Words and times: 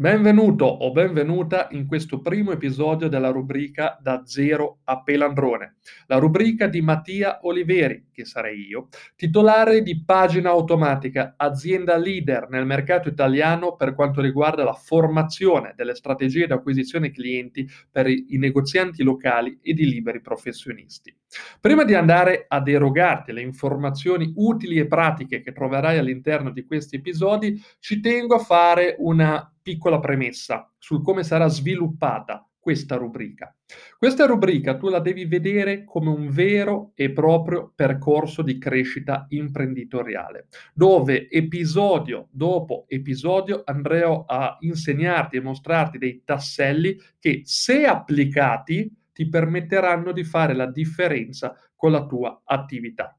Benvenuto 0.00 0.64
o 0.64 0.92
benvenuta 0.92 1.66
in 1.72 1.84
questo 1.88 2.20
primo 2.20 2.52
episodio 2.52 3.08
della 3.08 3.30
rubrica 3.30 3.98
Da 4.00 4.22
zero 4.24 4.78
a 4.84 5.02
Pelandrone, 5.02 5.78
la 6.06 6.18
rubrica 6.18 6.68
di 6.68 6.80
Mattia 6.80 7.40
Oliveri, 7.42 8.06
che 8.12 8.24
sarei 8.24 8.64
io, 8.64 8.90
titolare 9.16 9.82
di 9.82 10.04
Pagina 10.04 10.50
Automatica, 10.50 11.34
azienda 11.36 11.96
leader 11.96 12.48
nel 12.48 12.64
mercato 12.64 13.08
italiano 13.08 13.74
per 13.74 13.96
quanto 13.96 14.20
riguarda 14.20 14.62
la 14.62 14.72
formazione 14.72 15.72
delle 15.74 15.96
strategie 15.96 16.46
di 16.46 16.52
acquisizione 16.52 17.10
clienti 17.10 17.68
per 17.90 18.06
i, 18.06 18.38
negozianti 18.38 19.02
locali 19.02 19.58
ed 19.60 19.80
i 19.80 19.84
liberi 19.84 20.20
professionisti. 20.20 21.12
Prima 21.60 21.82
di 21.82 21.94
andare 21.94 22.44
ad 22.46 22.68
erogarti 22.68 23.32
le 23.32 23.42
informazioni 23.42 24.32
utili 24.36 24.78
e 24.78 24.86
pratiche 24.86 25.40
che 25.40 25.52
troverai 25.52 25.98
all'interno 25.98 26.52
di 26.52 26.64
questi 26.64 26.94
episodi, 26.94 27.60
ci 27.80 27.98
tengo 27.98 28.36
a 28.36 28.38
fare 28.38 28.94
una 29.00 29.52
piccola 29.68 30.00
premessa 30.00 30.72
sul 30.78 31.02
come 31.02 31.22
sarà 31.22 31.46
sviluppata 31.46 32.48
questa 32.58 32.96
rubrica. 32.96 33.54
Questa 33.98 34.24
rubrica 34.24 34.78
tu 34.78 34.88
la 34.88 34.98
devi 34.98 35.26
vedere 35.26 35.84
come 35.84 36.08
un 36.08 36.30
vero 36.30 36.92
e 36.94 37.10
proprio 37.10 37.70
percorso 37.74 38.40
di 38.40 38.56
crescita 38.56 39.26
imprenditoriale, 39.28 40.48
dove 40.72 41.28
episodio 41.28 42.28
dopo 42.30 42.86
episodio 42.88 43.60
andrò 43.66 44.24
a 44.26 44.56
insegnarti 44.60 45.36
e 45.36 45.42
mostrarti 45.42 45.98
dei 45.98 46.22
tasselli 46.24 46.98
che 47.18 47.42
se 47.44 47.84
applicati 47.84 48.90
ti 49.12 49.28
permetteranno 49.28 50.12
di 50.12 50.24
fare 50.24 50.54
la 50.54 50.70
differenza 50.70 51.54
con 51.76 51.92
la 51.92 52.06
tua 52.06 52.40
attività. 52.42 53.17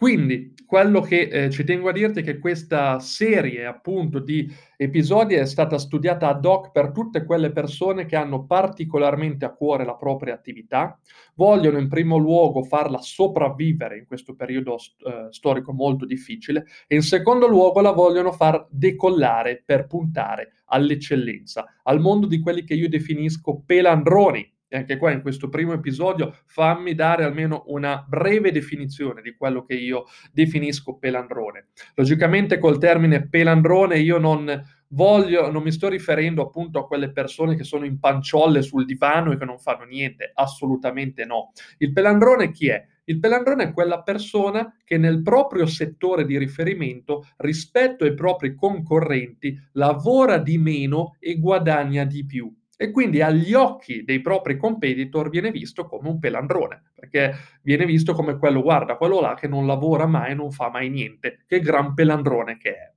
Quindi, 0.00 0.54
quello 0.64 1.02
che 1.02 1.28
eh, 1.28 1.50
ci 1.50 1.62
tengo 1.62 1.90
a 1.90 1.92
dirti 1.92 2.20
è 2.20 2.22
che 2.22 2.38
questa 2.38 2.98
serie 3.00 3.66
appunto 3.66 4.18
di 4.18 4.50
episodi 4.78 5.34
è 5.34 5.44
stata 5.44 5.76
studiata 5.76 6.26
ad 6.26 6.42
hoc 6.46 6.70
per 6.70 6.90
tutte 6.90 7.26
quelle 7.26 7.52
persone 7.52 8.06
che 8.06 8.16
hanno 8.16 8.46
particolarmente 8.46 9.44
a 9.44 9.52
cuore 9.52 9.84
la 9.84 9.96
propria 9.96 10.32
attività, 10.32 10.98
vogliono 11.34 11.76
in 11.76 11.88
primo 11.88 12.16
luogo 12.16 12.62
farla 12.62 13.02
sopravvivere 13.02 13.98
in 13.98 14.06
questo 14.06 14.34
periodo 14.34 14.76
eh, 14.76 15.26
storico 15.28 15.74
molto 15.74 16.06
difficile 16.06 16.64
e 16.86 16.94
in 16.94 17.02
secondo 17.02 17.46
luogo 17.46 17.82
la 17.82 17.92
vogliono 17.92 18.32
far 18.32 18.68
decollare 18.70 19.62
per 19.62 19.86
puntare 19.86 20.52
all'eccellenza, 20.68 21.74
al 21.82 22.00
mondo 22.00 22.26
di 22.26 22.40
quelli 22.40 22.64
che 22.64 22.72
io 22.72 22.88
definisco 22.88 23.62
pelandroni, 23.66 24.50
e 24.72 24.76
anche 24.76 24.96
qua 24.96 25.10
in 25.10 25.20
questo 25.20 25.48
primo 25.48 25.72
episodio 25.72 26.32
fammi 26.46 26.94
dare 26.94 27.24
almeno 27.24 27.64
una 27.66 28.06
breve 28.08 28.52
definizione 28.52 29.20
di 29.20 29.34
quello 29.36 29.64
che 29.64 29.74
io 29.74 30.04
definisco 30.32 30.96
pelandrone. 30.96 31.70
Logicamente 31.96 32.58
col 32.58 32.78
termine 32.78 33.28
pelandrone 33.28 33.98
io 33.98 34.18
non 34.18 34.62
voglio, 34.90 35.50
non 35.50 35.64
mi 35.64 35.72
sto 35.72 35.88
riferendo 35.88 36.42
appunto 36.42 36.78
a 36.78 36.86
quelle 36.86 37.10
persone 37.10 37.56
che 37.56 37.64
sono 37.64 37.84
in 37.84 37.98
panciolle 37.98 38.62
sul 38.62 38.84
divano 38.84 39.32
e 39.32 39.38
che 39.38 39.44
non 39.44 39.58
fanno 39.58 39.82
niente, 39.84 40.30
assolutamente 40.32 41.24
no. 41.24 41.50
Il 41.78 41.92
pelandrone 41.92 42.52
chi 42.52 42.68
è? 42.68 42.86
Il 43.06 43.18
pelandrone 43.18 43.64
è 43.64 43.72
quella 43.72 44.02
persona 44.02 44.72
che 44.84 44.98
nel 44.98 45.20
proprio 45.22 45.66
settore 45.66 46.24
di 46.24 46.38
riferimento 46.38 47.26
rispetto 47.38 48.04
ai 48.04 48.14
propri 48.14 48.54
concorrenti 48.54 49.58
lavora 49.72 50.38
di 50.38 50.58
meno 50.58 51.16
e 51.18 51.40
guadagna 51.40 52.04
di 52.04 52.24
più 52.24 52.54
e 52.82 52.90
quindi 52.92 53.20
agli 53.20 53.52
occhi 53.52 54.04
dei 54.04 54.22
propri 54.22 54.56
competitor 54.56 55.28
viene 55.28 55.50
visto 55.50 55.84
come 55.84 56.08
un 56.08 56.18
pelandrone, 56.18 56.92
perché 56.94 57.34
viene 57.60 57.84
visto 57.84 58.14
come 58.14 58.38
quello, 58.38 58.62
guarda, 58.62 58.96
quello 58.96 59.20
là 59.20 59.34
che 59.34 59.48
non 59.48 59.66
lavora 59.66 60.06
mai, 60.06 60.34
non 60.34 60.50
fa 60.50 60.70
mai 60.70 60.88
niente, 60.88 61.44
che 61.46 61.60
gran 61.60 61.92
pelandrone 61.92 62.56
che 62.56 62.70
è. 62.70 62.92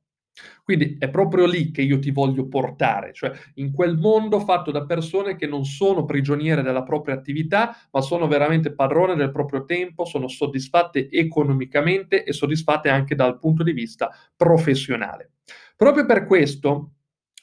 Quindi 0.63 0.95
è 0.97 1.09
proprio 1.09 1.45
lì 1.45 1.71
che 1.71 1.81
io 1.81 1.99
ti 1.99 2.11
voglio 2.11 2.47
portare, 2.47 3.11
cioè 3.11 3.33
in 3.55 3.73
quel 3.73 3.97
mondo 3.97 4.39
fatto 4.39 4.71
da 4.71 4.85
persone 4.85 5.35
che 5.35 5.47
non 5.47 5.65
sono 5.65 6.05
prigioniere 6.05 6.61
della 6.61 6.83
propria 6.83 7.15
attività, 7.15 7.75
ma 7.91 7.99
sono 7.99 8.25
veramente 8.29 8.73
padrone 8.73 9.15
del 9.15 9.31
proprio 9.31 9.65
tempo, 9.65 10.05
sono 10.05 10.29
soddisfatte 10.29 11.09
economicamente 11.09 12.23
e 12.23 12.31
soddisfatte 12.31 12.87
anche 12.87 13.15
dal 13.15 13.37
punto 13.37 13.63
di 13.63 13.73
vista 13.73 14.09
professionale. 14.33 15.31
Proprio 15.75 16.05
per 16.05 16.25
questo 16.25 16.91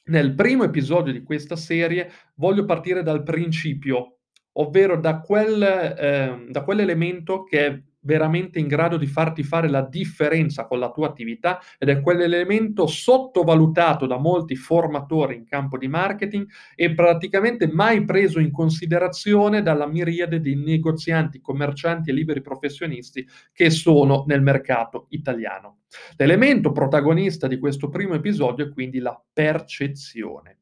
nel 0.05 0.35
primo 0.35 0.65
episodio 0.65 1.13
di 1.13 1.23
questa 1.23 1.57
serie 1.57 2.11
voglio 2.37 2.65
partire 2.65 3.03
dal 3.03 3.23
principio, 3.23 4.19
ovvero 4.53 4.99
da, 4.99 5.21
quel, 5.21 5.63
eh, 5.63 6.47
da 6.49 6.63
quell'elemento 6.63 7.45
che 7.45 7.85
veramente 8.03 8.59
in 8.59 8.67
grado 8.67 8.97
di 8.97 9.07
farti 9.07 9.43
fare 9.43 9.69
la 9.69 9.83
differenza 9.83 10.67
con 10.67 10.79
la 10.79 10.91
tua 10.91 11.09
attività 11.09 11.61
ed 11.79 11.89
è 11.89 12.01
quell'elemento 12.01 12.87
sottovalutato 12.87 14.07
da 14.07 14.19
molti 14.19 14.57
formatori 14.57 15.37
in 15.37 15.45
campo 15.45 15.77
di 15.77 15.89
marketing 15.89 16.47
e 16.75 16.95
praticamente 16.95 17.67
mai 17.71 18.05
preso 18.05 18.41
in 18.41 18.51
considerazione 18.51 19.63
dalla 19.63 19.87
miriade 19.87 20.41
di 20.41 20.55
negozianti, 20.57 21.41
commercianti 21.41 22.11
e 22.11 22.13
liberi 22.13 22.41
professionisti 22.41 23.27
che 23.53 23.71
sono 23.71 24.25
nel 24.27 24.43
mercato 24.43 25.07
italiano. 25.11 25.81
L'elemento 26.17 26.73
protagonista 26.73 27.47
di 27.47 27.59
questo 27.59 27.89
primo 27.89 28.15
episodio 28.15 28.67
è 28.67 28.71
quindi 28.71 28.99
la 28.99 29.21
percezione. 29.33 30.59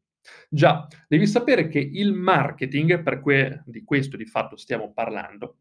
Già, 0.49 0.87
devi 1.07 1.27
sapere 1.27 1.69
che 1.69 1.79
il 1.79 2.13
marketing, 2.13 3.03
per 3.03 3.21
que- 3.21 3.63
di 3.67 3.83
questo 3.85 4.17
di 4.17 4.27
fatto 4.27 4.57
stiamo 4.57 4.93
parlando, 4.93 5.57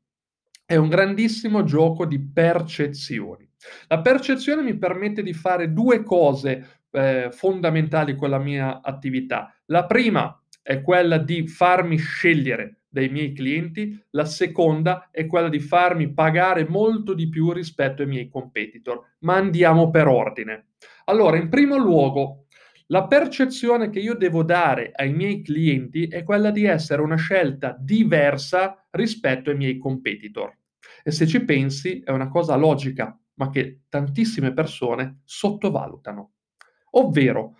è 0.67 0.75
un 0.75 0.89
grandissimo 0.89 1.63
gioco 1.63 2.05
di 2.05 2.19
percezioni. 2.19 3.49
La 3.87 4.01
percezione 4.01 4.61
mi 4.61 4.77
permette 4.77 5.23
di 5.23 5.31
fare 5.31 5.71
due 5.71 6.03
cose 6.03 6.81
eh, 6.91 7.29
fondamentali 7.31 8.17
con 8.17 8.29
la 8.29 8.37
mia 8.37 8.81
attività. 8.81 9.55
La 9.67 9.85
prima 9.85 10.43
è 10.61 10.81
quella 10.81 11.19
di 11.19 11.47
farmi 11.47 11.95
scegliere 11.95 12.81
dai 12.89 13.07
miei 13.07 13.31
clienti, 13.31 13.97
la 14.09 14.25
seconda 14.25 15.07
è 15.09 15.25
quella 15.25 15.47
di 15.47 15.61
farmi 15.61 16.11
pagare 16.11 16.67
molto 16.67 17.13
di 17.13 17.29
più 17.29 17.53
rispetto 17.53 18.01
ai 18.01 18.09
miei 18.09 18.27
competitor. 18.27 19.15
Ma 19.19 19.35
andiamo 19.35 19.89
per 19.89 20.07
ordine. 20.07 20.71
Allora, 21.05 21.37
in 21.37 21.47
primo 21.47 21.77
luogo, 21.77 22.46
la 22.87 23.05
percezione 23.07 23.89
che 23.89 23.99
io 23.99 24.15
devo 24.15 24.43
dare 24.43 24.91
ai 24.95 25.13
miei 25.13 25.41
clienti 25.41 26.07
è 26.07 26.23
quella 26.23 26.51
di 26.51 26.65
essere 26.65 27.01
una 27.01 27.17
scelta 27.17 27.75
diversa 27.77 28.87
rispetto 28.91 29.49
ai 29.49 29.57
miei 29.57 29.77
competitor. 29.77 30.55
E 31.03 31.11
se 31.11 31.27
ci 31.27 31.43
pensi 31.43 32.01
è 32.03 32.11
una 32.11 32.29
cosa 32.29 32.55
logica, 32.55 33.17
ma 33.35 33.49
che 33.49 33.81
tantissime 33.89 34.53
persone 34.53 35.19
sottovalutano. 35.25 36.31
Ovvero, 36.91 37.57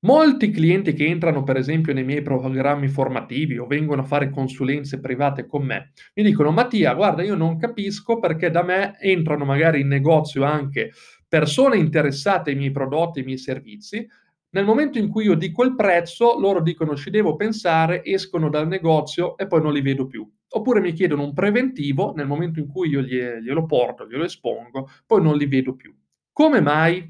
molti 0.00 0.50
clienti 0.50 0.92
che 0.92 1.06
entrano 1.06 1.42
per 1.42 1.56
esempio 1.56 1.94
nei 1.94 2.04
miei 2.04 2.22
programmi 2.22 2.88
formativi 2.88 3.58
o 3.58 3.66
vengono 3.66 4.02
a 4.02 4.04
fare 4.04 4.30
consulenze 4.30 5.00
private 5.00 5.46
con 5.46 5.64
me, 5.64 5.92
mi 6.14 6.22
dicono 6.22 6.50
Mattia, 6.52 6.92
guarda, 6.92 7.22
io 7.22 7.34
non 7.34 7.58
capisco 7.58 8.18
perché 8.18 8.50
da 8.50 8.62
me 8.62 8.98
entrano 9.00 9.44
magari 9.46 9.80
in 9.80 9.88
negozio 9.88 10.44
anche 10.44 10.92
persone 11.26 11.78
interessate 11.78 12.50
ai 12.50 12.56
miei 12.56 12.70
prodotti, 12.70 13.20
ai 13.20 13.24
miei 13.24 13.38
servizi, 13.38 14.06
nel 14.56 14.64
momento 14.64 14.96
in 14.96 15.08
cui 15.08 15.24
io 15.24 15.34
dico 15.34 15.62
il 15.64 15.74
prezzo, 15.74 16.40
loro 16.40 16.62
dicono 16.62 16.96
ci 16.96 17.10
devo 17.10 17.36
pensare, 17.36 18.02
escono 18.02 18.48
dal 18.48 18.66
negozio 18.66 19.36
e 19.36 19.46
poi 19.46 19.60
non 19.60 19.74
li 19.74 19.82
vedo 19.82 20.06
più. 20.06 20.26
Oppure 20.48 20.80
mi 20.80 20.94
chiedono 20.94 21.24
un 21.24 21.34
preventivo, 21.34 22.14
nel 22.14 22.26
momento 22.26 22.58
in 22.58 22.66
cui 22.66 22.88
io 22.88 23.02
glielo 23.02 23.66
porto, 23.66 24.08
glielo 24.08 24.24
espongo, 24.24 24.88
poi 25.04 25.20
non 25.20 25.36
li 25.36 25.44
vedo 25.44 25.74
più. 25.74 25.94
Come 26.32 26.62
mai? 26.62 27.06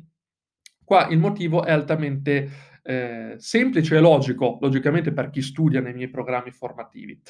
Qua 0.83 1.07
il 1.07 1.21
motivo 1.21 1.63
è 1.63 1.71
altamente 1.71 2.51
eh, 2.83 3.35
semplice 3.37 3.95
e 3.95 4.01
logico, 4.01 4.59
logicamente 4.61 5.13
per 5.13 5.31
chi 5.31 5.41
studia 5.41 5.81
nei 5.81 5.95
miei 5.95 6.11
programmi 6.11 6.51
formativi. 6.51 7.21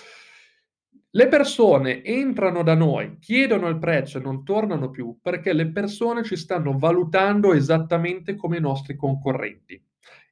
Le 1.10 1.28
persone 1.28 2.02
entrano 2.02 2.62
da 2.62 2.74
noi, 2.74 3.18
chiedono 3.18 3.68
il 3.68 3.78
prezzo 3.78 4.16
e 4.16 4.22
non 4.22 4.44
tornano 4.44 4.88
più 4.88 5.18
perché 5.20 5.52
le 5.52 5.66
persone 5.66 6.24
ci 6.24 6.36
stanno 6.36 6.78
valutando 6.78 7.52
esattamente 7.52 8.34
come 8.34 8.56
i 8.56 8.62
nostri 8.62 8.96
concorrenti 8.96 9.85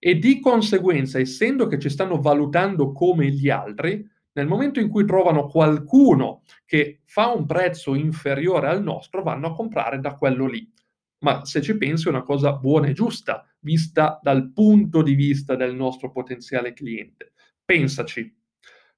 e 0.07 0.19
di 0.19 0.39
conseguenza, 0.39 1.19
essendo 1.19 1.67
che 1.67 1.79
ci 1.79 1.89
stanno 1.89 2.21
valutando 2.21 2.93
come 2.93 3.31
gli 3.31 3.49
altri, 3.49 4.07
nel 4.33 4.47
momento 4.47 4.79
in 4.79 4.91
cui 4.91 5.07
trovano 5.07 5.47
qualcuno 5.47 6.43
che 6.67 7.01
fa 7.07 7.33
un 7.33 7.47
prezzo 7.47 7.95
inferiore 7.95 8.69
al 8.69 8.83
nostro, 8.83 9.23
vanno 9.23 9.47
a 9.47 9.55
comprare 9.55 10.01
da 10.01 10.15
quello 10.15 10.47
lì. 10.47 10.71
Ma 11.21 11.47
se 11.47 11.63
ci 11.63 11.79
pensi 11.79 12.07
è 12.07 12.11
una 12.11 12.23
cosa 12.23 12.53
buona 12.53 12.89
e 12.89 12.93
giusta, 12.93 13.49
vista 13.61 14.21
dal 14.23 14.53
punto 14.53 15.01
di 15.01 15.15
vista 15.15 15.57
del 15.57 15.75
nostro 15.75 16.11
potenziale 16.11 16.75
cliente. 16.75 17.33
Pensaci. 17.65 18.31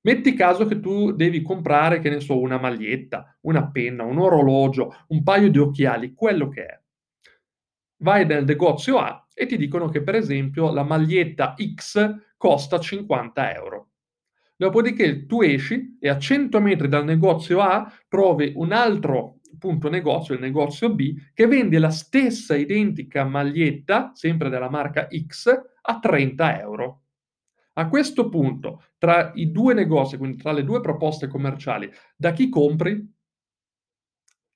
Metti 0.00 0.34
caso 0.34 0.66
che 0.66 0.80
tu 0.80 1.12
devi 1.12 1.40
comprare, 1.40 2.00
che 2.00 2.10
ne 2.10 2.18
so, 2.18 2.36
una 2.36 2.58
maglietta, 2.58 3.38
una 3.42 3.70
penna, 3.70 4.02
un 4.02 4.18
orologio, 4.18 5.04
un 5.10 5.22
paio 5.22 5.52
di 5.52 5.58
occhiali, 5.58 6.14
quello 6.14 6.48
che 6.48 6.66
è. 6.66 6.80
Vai 7.98 8.26
nel 8.26 8.44
negozio 8.44 8.98
A 8.98 9.25
e 9.38 9.44
ti 9.44 9.58
dicono 9.58 9.90
che 9.90 10.02
per 10.02 10.14
esempio 10.14 10.72
la 10.72 10.82
maglietta 10.82 11.54
X 11.74 12.14
costa 12.38 12.80
50 12.80 13.54
euro. 13.54 13.90
Dopodiché 14.56 15.26
tu 15.26 15.42
esci 15.42 15.98
e 16.00 16.08
a 16.08 16.18
100 16.18 16.58
metri 16.60 16.88
dal 16.88 17.04
negozio 17.04 17.60
A 17.60 17.92
trovi 18.08 18.54
un 18.56 18.72
altro 18.72 19.40
punto 19.58 19.90
negozio, 19.90 20.32
il 20.32 20.40
negozio 20.40 20.94
B, 20.94 21.14
che 21.34 21.46
vende 21.46 21.78
la 21.78 21.90
stessa 21.90 22.56
identica 22.56 23.24
maglietta, 23.24 24.12
sempre 24.14 24.48
della 24.48 24.70
marca 24.70 25.06
X, 25.08 25.52
a 25.82 25.98
30 25.98 26.60
euro. 26.60 27.02
A 27.74 27.88
questo 27.88 28.30
punto, 28.30 28.84
tra 28.96 29.32
i 29.34 29.52
due 29.52 29.74
negozi, 29.74 30.16
quindi 30.16 30.38
tra 30.38 30.52
le 30.52 30.64
due 30.64 30.80
proposte 30.80 31.26
commerciali, 31.26 31.90
da 32.16 32.32
chi 32.32 32.48
compri? 32.48 33.14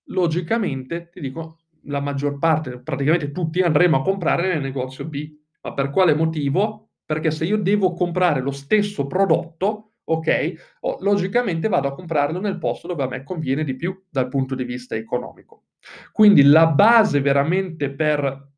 Logicamente, 0.05 1.11
ti 1.13 1.21
dico, 1.21 1.60
la 1.85 2.01
maggior 2.01 2.39
parte, 2.39 2.81
praticamente 2.81 3.33
tutti 3.33 3.61
andremo 3.61 3.99
a 3.99 4.03
comprare 4.03 4.49
nel 4.49 4.61
negozio 4.61 5.05
B. 5.07 5.33
Ma 5.63 5.75
per 5.75 5.91
quale 5.91 6.15
motivo? 6.15 6.91
Perché 7.05 7.31
se 7.31 7.45
io 7.45 7.59
devo 7.59 7.93
comprare 7.93 8.41
lo 8.41 8.51
stesso 8.51 9.07
prodotto, 9.07 9.93
ok, 10.05 10.79
logicamente 11.01 11.69
vado 11.69 11.89
a 11.89 11.95
comprarlo 11.95 12.41
nel 12.41 12.59
posto 12.59 12.89
dove 12.89 13.03
a 13.03 13.09
me 13.09 13.23
conviene 13.23 13.65
di 13.65 13.77
più 13.77 14.05
dal 14.09 14.29
punto 14.29 14.55
di 14.55 14.65
vista 14.65 14.95
economico. 14.95 15.65
Quindi 16.13 16.43
la 16.43 16.67
base 16.67 17.21
veramente 17.21 17.91
per 17.91 18.49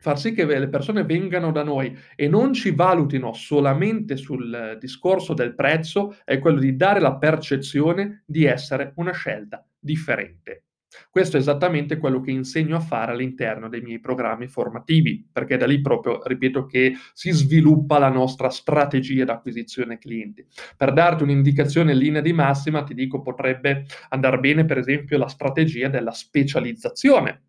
far 0.00 0.18
sì 0.18 0.32
che 0.32 0.44
le 0.44 0.68
persone 0.68 1.04
vengano 1.04 1.50
da 1.50 1.64
noi 1.64 1.96
e 2.14 2.28
non 2.28 2.52
ci 2.52 2.70
valutino 2.72 3.32
solamente 3.32 4.16
sul 4.16 4.76
discorso 4.80 5.34
del 5.34 5.54
prezzo 5.54 6.16
è 6.24 6.38
quello 6.38 6.60
di 6.60 6.76
dare 6.76 7.00
la 7.00 7.16
percezione 7.16 8.22
di 8.24 8.44
essere 8.44 8.92
una 8.96 9.12
scelta 9.12 9.66
differente. 9.78 10.67
Questo 11.10 11.36
è 11.36 11.40
esattamente 11.40 11.98
quello 11.98 12.20
che 12.20 12.30
insegno 12.30 12.76
a 12.76 12.80
fare 12.80 13.12
all'interno 13.12 13.68
dei 13.68 13.82
miei 13.82 14.00
programmi 14.00 14.48
formativi, 14.48 15.28
perché 15.30 15.56
da 15.56 15.66
lì 15.66 15.80
proprio, 15.80 16.20
ripeto, 16.24 16.66
che 16.66 16.94
si 17.12 17.30
sviluppa 17.30 17.98
la 17.98 18.08
nostra 18.08 18.48
strategia 18.48 19.24
d'acquisizione 19.24 19.98
clienti. 19.98 20.46
Per 20.76 20.92
darti 20.92 21.22
un'indicazione 21.22 21.92
in 21.92 21.98
linea 21.98 22.20
di 22.20 22.32
massima, 22.32 22.82
ti 22.84 22.94
dico, 22.94 23.20
potrebbe 23.20 23.86
andare 24.08 24.38
bene, 24.38 24.64
per 24.64 24.78
esempio, 24.78 25.18
la 25.18 25.28
strategia 25.28 25.88
della 25.88 26.12
specializzazione 26.12 27.42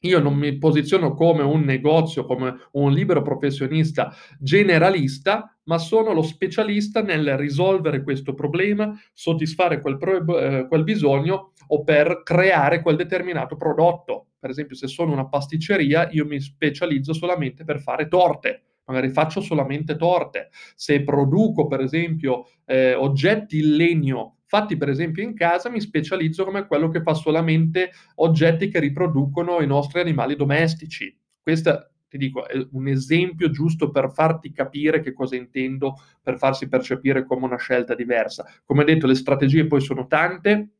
io 0.00 0.20
non 0.20 0.34
mi 0.34 0.56
posiziono 0.58 1.14
come 1.14 1.42
un 1.42 1.62
negozio, 1.62 2.26
come 2.26 2.68
un 2.72 2.92
libero 2.92 3.22
professionista 3.22 4.14
generalista, 4.38 5.58
ma 5.64 5.78
sono 5.78 6.12
lo 6.12 6.22
specialista 6.22 7.02
nel 7.02 7.36
risolvere 7.36 8.02
questo 8.02 8.34
problema, 8.34 8.94
soddisfare 9.12 9.80
quel, 9.80 9.96
pro- 9.96 10.38
eh, 10.38 10.66
quel 10.68 10.84
bisogno 10.84 11.52
o 11.68 11.82
per 11.82 12.22
creare 12.22 12.82
quel 12.82 12.96
determinato 12.96 13.56
prodotto. 13.56 14.28
Per 14.38 14.50
esempio, 14.50 14.76
se 14.76 14.86
sono 14.86 15.12
una 15.12 15.28
pasticceria, 15.28 16.08
io 16.10 16.24
mi 16.26 16.40
specializzo 16.40 17.12
solamente 17.12 17.64
per 17.64 17.80
fare 17.80 18.08
torte 18.08 18.62
magari 18.86 19.10
faccio 19.10 19.40
solamente 19.40 19.96
torte. 19.96 20.50
Se 20.76 21.02
produco, 21.02 21.66
per 21.66 21.80
esempio, 21.80 22.44
eh, 22.66 22.94
oggetti 22.94 23.58
in 23.58 23.74
legno 23.74 24.36
fatti 24.46 24.76
per 24.76 24.88
esempio 24.88 25.22
in 25.22 25.34
casa, 25.34 25.68
mi 25.68 25.80
specializzo 25.80 26.44
come 26.44 26.66
quello 26.66 26.88
che 26.88 27.02
fa 27.02 27.14
solamente 27.14 27.90
oggetti 28.16 28.68
che 28.68 28.78
riproducono 28.78 29.60
i 29.60 29.66
nostri 29.66 30.00
animali 30.00 30.36
domestici. 30.36 31.14
Questo, 31.42 31.90
ti 32.08 32.16
dico, 32.16 32.46
è 32.46 32.66
un 32.72 32.88
esempio 32.88 33.50
giusto 33.50 33.90
per 33.90 34.10
farti 34.12 34.52
capire 34.52 35.00
che 35.00 35.12
cosa 35.12 35.36
intendo, 35.36 35.96
per 36.22 36.38
farsi 36.38 36.68
percepire 36.68 37.24
come 37.24 37.44
una 37.44 37.58
scelta 37.58 37.94
diversa. 37.94 38.44
Come 38.64 38.84
detto, 38.84 39.06
le 39.06 39.14
strategie 39.14 39.66
poi 39.66 39.80
sono 39.80 40.06
tante 40.06 40.70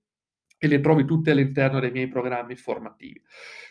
e 0.58 0.66
le 0.68 0.80
trovi 0.80 1.04
tutte 1.04 1.30
all'interno 1.30 1.80
dei 1.80 1.90
miei 1.90 2.08
programmi 2.08 2.56
formativi. 2.56 3.22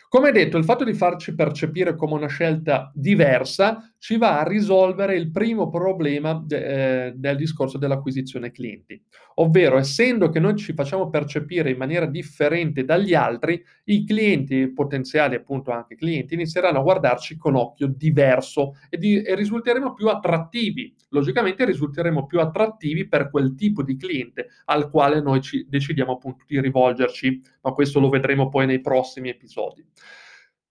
Come 0.08 0.30
detto, 0.30 0.56
il 0.56 0.64
fatto 0.64 0.84
di 0.84 0.94
farci 0.94 1.34
percepire 1.34 1.96
come 1.96 2.14
una 2.14 2.28
scelta 2.28 2.92
diversa 2.94 3.92
ci 3.98 4.18
va 4.18 4.38
a 4.38 4.46
risolvere 4.46 5.16
il 5.16 5.32
primo 5.32 5.68
problema 5.68 6.40
de, 6.44 7.06
eh, 7.06 7.12
del 7.16 7.36
discorso 7.36 7.76
dell'acquisizione 7.76 8.52
clienti, 8.52 9.02
ovvero 9.34 9.78
essendo 9.78 10.28
che 10.28 10.38
noi 10.38 10.54
ci 10.54 10.74
facciamo 10.74 11.10
percepire 11.10 11.70
in 11.70 11.76
maniera 11.76 12.06
differente 12.06 12.84
dagli 12.84 13.14
altri, 13.14 13.60
i 13.86 14.04
clienti 14.04 14.68
potenziali, 14.68 15.34
appunto 15.34 15.72
anche 15.72 15.96
clienti, 15.96 16.34
inizieranno 16.34 16.78
a 16.78 16.82
guardarci 16.82 17.36
con 17.36 17.56
occhio 17.56 17.88
diverso 17.88 18.76
e, 18.88 18.98
di, 18.98 19.20
e 19.20 19.34
risulteremo 19.34 19.92
più 19.92 20.06
attrattivi. 20.06 20.94
Logicamente 21.08 21.64
risulteremo 21.64 22.26
più 22.26 22.38
attrattivi 22.38 23.08
per 23.08 23.28
quel 23.28 23.56
tipo 23.56 23.82
di 23.82 23.96
cliente 23.96 24.48
al 24.66 24.88
quale 24.88 25.20
noi 25.20 25.40
ci 25.40 25.66
decidiamo 25.68 26.12
appunto 26.12 26.44
di 26.46 26.60
rivolgerci, 26.60 27.40
ma 27.66 27.72
questo 27.72 27.98
lo 27.98 28.08
vedremo 28.08 28.48
poi 28.48 28.64
nei 28.64 28.80
prossimi 28.80 29.28
episodi. 29.28 29.84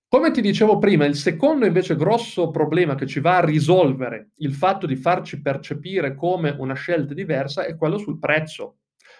Come 0.08 0.32
ti 0.32 0.40
dicevo 0.40 0.78
prima, 0.78 1.04
il 1.04 1.16
secondo 1.16 1.66
invece 1.66 1.98
grosso 1.98 2.50
problema 2.50 2.96
che 2.96 3.06
ci 3.06 3.20
va 3.20 3.38
a 3.38 3.44
risolvere 3.44 4.30
il 4.38 4.54
fatto 4.54 4.88
di 4.88 4.96
farci 4.96 5.42
percepire 5.42 6.16
come 6.16 6.56
una 6.58 6.74
scelta 6.74 7.14
diversa 7.14 7.66
è 7.66 7.76
quello 7.76 7.98
sul 7.98 8.18
prezzo. 8.18 8.78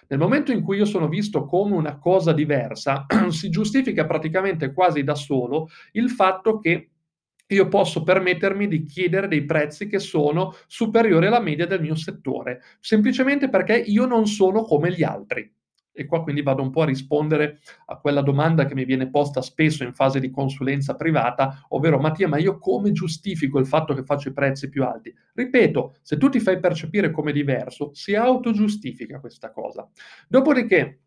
Nel 0.08 0.20
momento 0.20 0.54
in 0.54 0.62
cui 0.62 0.78
io 0.78 0.86
sono 0.86 1.10
visto 1.10 1.44
come 1.44 1.76
una 1.76 1.98
cosa 1.98 2.32
diversa, 2.32 3.06
si 3.28 3.50
giustifica 3.50 4.06
praticamente 4.06 4.72
quasi 4.72 5.04
da 5.04 5.16
solo 5.16 5.68
il 5.94 6.10
fatto 6.10 6.60
che 6.60 6.92
io 7.48 7.68
posso 7.68 8.04
permettermi 8.04 8.68
di 8.70 8.86
chiedere 8.86 9.28
dei 9.28 9.44
prezzi 9.44 9.88
che 9.88 10.00
sono 10.00 10.56
superiori 10.66 11.26
alla 11.26 11.42
media 11.42 11.68
del 11.68 11.82
mio 11.82 11.96
settore, 11.96 12.62
semplicemente 12.80 13.50
perché 13.50 13.76
io 13.76 14.06
non 14.06 14.28
sono 14.28 14.64
come 14.64 14.94
gli 14.94 15.04
altri. 15.04 15.52
E 15.96 16.06
qua 16.06 16.22
quindi 16.22 16.42
vado 16.42 16.62
un 16.62 16.72
po' 16.72 16.82
a 16.82 16.86
rispondere 16.86 17.60
a 17.86 17.98
quella 17.98 18.22
domanda 18.22 18.66
che 18.66 18.76
mi 18.76 18.84
viene 18.86 19.10
posta 19.10 19.42
spesso 19.42 19.84
in 19.84 19.94
fase 19.94 20.20
di 20.20 20.30
consulenza 20.30 20.96
privata, 20.96 21.66
ovvero 21.70 21.98
Mattia, 22.00 22.28
ma 22.28 22.38
io 22.38 22.58
come 22.60 22.92
giustifico 22.92 23.60
il 23.60 23.66
fatto 23.66 23.94
che 23.94 24.04
faccio 24.04 24.30
i 24.30 24.34
prezzi 24.34 24.70
più 24.70 24.84
alti? 24.84 25.14
Ripeto, 25.34 25.96
se 26.02 26.18
tu 26.18 26.30
ti 26.30 26.40
fai 26.40 26.60
percepire 26.60 27.12
come 27.12 27.32
diverso, 27.32 27.92
si 27.94 28.14
autogiustifica 28.14 29.20
questa 29.20 29.52
cosa. 29.52 29.90
Dopodiché, 30.28 31.00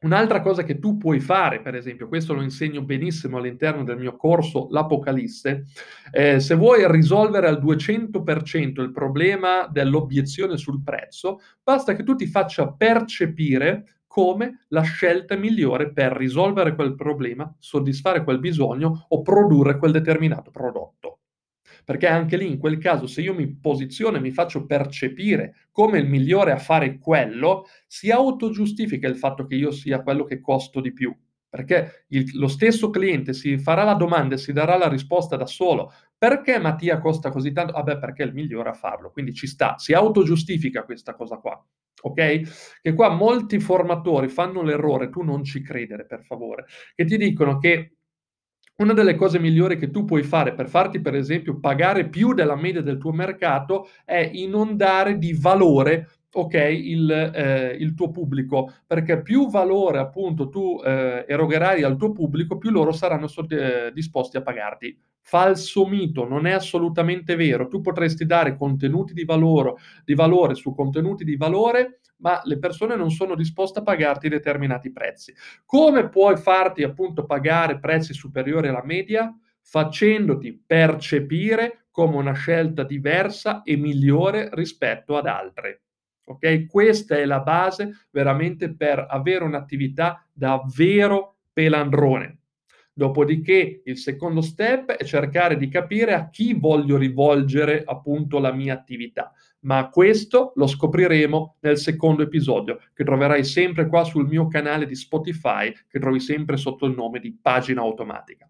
Un'altra 0.00 0.40
cosa 0.42 0.62
che 0.62 0.78
tu 0.78 0.96
puoi 0.96 1.18
fare, 1.18 1.60
per 1.60 1.74
esempio, 1.74 2.06
questo 2.06 2.32
lo 2.32 2.42
insegno 2.42 2.82
benissimo 2.82 3.38
all'interno 3.38 3.82
del 3.82 3.98
mio 3.98 4.14
corso 4.14 4.68
L'Apocalisse, 4.70 5.64
eh, 6.12 6.38
se 6.38 6.54
vuoi 6.54 6.88
risolvere 6.88 7.48
al 7.48 7.60
200% 7.60 8.80
il 8.80 8.92
problema 8.92 9.66
dell'obiezione 9.66 10.56
sul 10.56 10.84
prezzo, 10.84 11.40
basta 11.64 11.96
che 11.96 12.04
tu 12.04 12.14
ti 12.14 12.28
faccia 12.28 12.70
percepire 12.70 13.97
come 14.18 14.64
la 14.70 14.82
scelta 14.82 15.36
migliore 15.36 15.92
per 15.92 16.10
risolvere 16.10 16.74
quel 16.74 16.96
problema, 16.96 17.54
soddisfare 17.60 18.24
quel 18.24 18.40
bisogno 18.40 19.06
o 19.10 19.22
produrre 19.22 19.78
quel 19.78 19.92
determinato 19.92 20.50
prodotto. 20.50 21.20
Perché 21.84 22.08
anche 22.08 22.36
lì, 22.36 22.50
in 22.50 22.58
quel 22.58 22.78
caso, 22.78 23.06
se 23.06 23.20
io 23.20 23.32
mi 23.32 23.46
posiziono 23.46 24.16
e 24.16 24.20
mi 24.20 24.32
faccio 24.32 24.66
percepire 24.66 25.68
come 25.70 26.00
il 26.00 26.08
migliore 26.08 26.50
a 26.50 26.58
fare 26.58 26.98
quello, 26.98 27.66
si 27.86 28.10
autogiustifica 28.10 29.06
il 29.06 29.16
fatto 29.16 29.46
che 29.46 29.54
io 29.54 29.70
sia 29.70 30.02
quello 30.02 30.24
che 30.24 30.40
costo 30.40 30.80
di 30.80 30.92
più. 30.92 31.16
Perché 31.48 32.06
il, 32.08 32.36
lo 32.36 32.48
stesso 32.48 32.90
cliente 32.90 33.32
si 33.32 33.56
farà 33.56 33.84
la 33.84 33.94
domanda 33.94 34.34
e 34.34 34.38
si 34.38 34.52
darà 34.52 34.76
la 34.76 34.88
risposta 34.88 35.36
da 35.36 35.46
solo. 35.46 35.92
Perché 36.18 36.58
Mattia 36.58 36.98
costa 36.98 37.30
così 37.30 37.52
tanto? 37.52 37.74
Vabbè, 37.74 38.00
perché 38.00 38.24
è 38.24 38.26
il 38.26 38.34
migliore 38.34 38.70
a 38.70 38.74
farlo. 38.74 39.12
Quindi 39.12 39.32
ci 39.32 39.46
sta, 39.46 39.78
si 39.78 39.92
autogiustifica 39.92 40.82
questa 40.82 41.14
cosa 41.14 41.36
qua 41.36 41.64
ok? 42.02 42.80
Che 42.80 42.94
qua 42.94 43.10
molti 43.10 43.58
formatori 43.58 44.28
fanno 44.28 44.62
l'errore, 44.62 45.10
tu 45.10 45.22
non 45.22 45.44
ci 45.44 45.62
credere 45.62 46.06
per 46.06 46.22
favore, 46.22 46.66
che 46.94 47.04
ti 47.04 47.16
dicono 47.16 47.58
che 47.58 47.92
una 48.76 48.92
delle 48.92 49.16
cose 49.16 49.40
migliori 49.40 49.76
che 49.76 49.90
tu 49.90 50.04
puoi 50.04 50.22
fare 50.22 50.54
per 50.54 50.68
farti, 50.68 51.00
per 51.00 51.14
esempio, 51.14 51.58
pagare 51.58 52.08
più 52.08 52.32
della 52.32 52.54
media 52.54 52.80
del 52.80 52.98
tuo 52.98 53.12
mercato 53.12 53.88
è 54.04 54.30
inondare 54.32 55.18
di 55.18 55.32
valore 55.32 56.08
ok, 56.30 56.54
il, 56.54 57.10
eh, 57.10 57.76
il, 57.78 57.94
tuo 57.94 58.10
pubblico, 58.10 58.72
perché 58.86 59.22
più 59.22 59.48
valore 59.48 59.98
appunto 59.98 60.48
tu 60.48 60.80
eh, 60.84 61.24
erogherai 61.26 61.82
al 61.82 61.96
tuo 61.96 62.12
pubblico, 62.12 62.58
più 62.58 62.70
loro 62.70 62.92
saranno 62.92 63.26
so- 63.26 63.48
eh, 63.48 63.90
disposti 63.92 64.36
a 64.36 64.42
pagarti. 64.42 64.96
Falso 65.28 65.86
mito, 65.86 66.26
non 66.26 66.46
è 66.46 66.52
assolutamente 66.52 67.36
vero. 67.36 67.68
Tu 67.68 67.82
potresti 67.82 68.24
dare 68.24 68.56
contenuti 68.56 69.12
di 69.12 69.26
valore, 69.26 69.74
di 70.02 70.14
valore 70.14 70.54
su 70.54 70.74
contenuti 70.74 71.22
di 71.22 71.36
valore, 71.36 72.00
ma 72.20 72.40
le 72.44 72.58
persone 72.58 72.96
non 72.96 73.10
sono 73.10 73.34
disposte 73.34 73.80
a 73.80 73.82
pagarti 73.82 74.30
determinati 74.30 74.90
prezzi. 74.90 75.34
Come 75.66 76.08
puoi 76.08 76.38
farti 76.38 76.82
appunto 76.82 77.26
pagare 77.26 77.78
prezzi 77.78 78.14
superiori 78.14 78.68
alla 78.68 78.82
media? 78.82 79.30
Facendoti 79.60 80.64
percepire 80.66 81.88
come 81.90 82.16
una 82.16 82.32
scelta 82.32 82.82
diversa 82.82 83.60
e 83.64 83.76
migliore 83.76 84.48
rispetto 84.52 85.18
ad 85.18 85.26
altre. 85.26 85.82
Ok? 86.24 86.64
Questa 86.64 87.16
è 87.18 87.26
la 87.26 87.40
base 87.40 88.06
veramente 88.10 88.74
per 88.74 89.04
avere 89.06 89.44
un'attività 89.44 90.26
davvero 90.32 91.36
pelandrone. 91.52 92.38
Dopodiché 92.98 93.82
il 93.84 93.96
secondo 93.96 94.40
step 94.40 94.90
è 94.90 95.04
cercare 95.04 95.56
di 95.56 95.68
capire 95.68 96.14
a 96.14 96.30
chi 96.30 96.54
voglio 96.54 96.96
rivolgere 96.96 97.84
appunto 97.86 98.40
la 98.40 98.52
mia 98.52 98.74
attività. 98.74 99.32
Ma 99.60 99.88
questo 99.88 100.50
lo 100.56 100.66
scopriremo 100.66 101.58
nel 101.60 101.78
secondo 101.78 102.24
episodio, 102.24 102.80
che 102.92 103.04
troverai 103.04 103.44
sempre 103.44 103.86
qua 103.86 104.02
sul 104.02 104.26
mio 104.26 104.48
canale 104.48 104.84
di 104.84 104.96
Spotify, 104.96 105.72
che 105.88 106.00
trovi 106.00 106.18
sempre 106.18 106.56
sotto 106.56 106.86
il 106.86 106.96
nome 106.96 107.20
di 107.20 107.38
Pagina 107.40 107.82
Automatica. 107.82 108.48